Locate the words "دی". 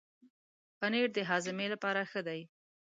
2.27-2.41